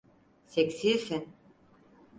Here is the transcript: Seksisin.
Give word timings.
Seksisin. 0.45 1.29